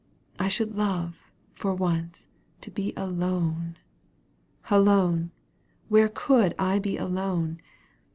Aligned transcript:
I 0.39 0.47
should 0.47 0.73
love, 0.75 1.29
for 1.53 1.75
once, 1.75 2.25
to 2.61 2.71
be 2.71 2.91
alone. 2.97 3.77
Alone! 4.71 5.29
where 5.89 6.09
could 6.09 6.55
I 6.57 6.79
be 6.79 6.97
alone? 6.97 7.61